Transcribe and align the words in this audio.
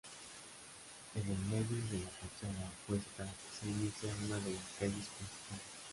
En 1.13 1.21
el 1.21 1.37
medio 1.45 1.79
de 1.91 1.99
la 2.03 2.09
fachada 2.09 2.71
opuesta 2.87 3.31
se 3.59 3.67
inicia 3.69 4.09
una 4.25 4.37
de 4.43 4.53
las 4.53 4.65
calles 4.79 5.05
principales. 5.15 5.61